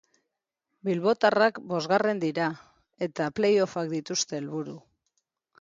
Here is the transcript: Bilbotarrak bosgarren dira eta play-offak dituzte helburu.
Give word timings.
Bilbotarrak 0.87 1.59
bosgarren 1.73 2.23
dira 2.25 2.47
eta 3.09 3.29
play-offak 3.41 3.93
dituzte 3.95 4.41
helburu. 4.41 4.79